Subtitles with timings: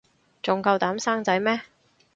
[0.41, 1.61] 仲夠膽生仔咩